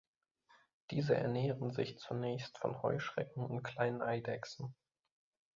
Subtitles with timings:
[0.89, 4.73] Diese ernähren sich zunächst von Heuschrecken und kleinen Eidechsen.